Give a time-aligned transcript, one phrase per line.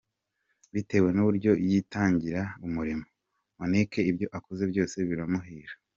[0.73, 3.05] Bitewe n’uburyo yitangira umurimo,
[3.57, 5.73] Monique ibyo akoze byose biramuhira.